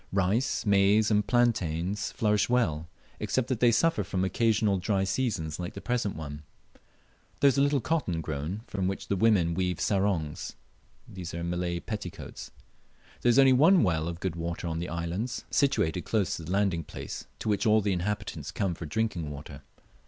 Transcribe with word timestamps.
Rice, 0.11 0.65
maize, 0.65 1.11
and 1.11 1.27
plantains 1.27 2.11
flourish 2.13 2.49
well, 2.49 2.89
except 3.19 3.49
that 3.49 3.59
they 3.59 3.71
suffer 3.71 4.03
from 4.03 4.23
occasional 4.25 4.79
dry 4.79 5.03
seasons 5.03 5.59
like 5.59 5.75
the 5.75 5.79
present 5.79 6.15
one. 6.15 6.41
There 7.39 7.47
is 7.47 7.55
a 7.59 7.61
little 7.61 7.81
cotton 7.81 8.19
grown, 8.19 8.61
from 8.65 8.87
which 8.87 9.09
the 9.09 9.15
women 9.15 9.53
weave 9.53 9.79
sarongs 9.79 10.55
(Malay 11.07 11.79
petticoats). 11.81 12.49
There 13.21 13.29
is 13.29 13.37
only 13.37 13.53
one 13.53 13.83
well 13.83 14.07
of 14.07 14.19
good 14.19 14.35
water 14.35 14.65
on 14.67 14.79
the 14.79 14.89
islands, 14.89 15.45
situated 15.51 16.01
close 16.01 16.35
to 16.35 16.45
the 16.45 16.51
landing 16.51 16.83
place, 16.83 17.27
to 17.37 17.47
which 17.47 17.67
all 17.67 17.79
the 17.81 17.93
inhabitants 17.93 18.49
come 18.49 18.73
for 18.73 18.87
drinking 18.87 19.29
water. 19.29 19.61